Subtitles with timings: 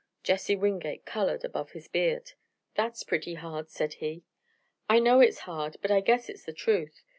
[0.23, 2.31] Jesse Wingate colored above his beard.
[2.73, 4.23] "That's pretty hard," said he.
[4.89, 7.03] "I know it's hard, but I guess it's the truth.